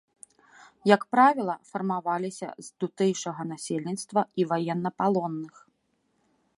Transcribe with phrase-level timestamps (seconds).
[0.95, 5.55] Як правіла, фармаваліся з тутэйшага насельніцтва і ваеннапалонных.